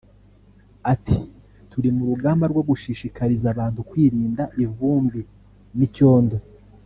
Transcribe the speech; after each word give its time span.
Ati 0.93 1.17
“Turi 1.69 1.89
mu 1.95 2.03
rugamba 2.09 2.45
rwo 2.51 2.61
gushishikariza 2.69 3.47
abantu 3.53 3.79
kwirinda 3.89 4.43
ivumbi 4.63 5.21
n’icyondo 5.77 6.37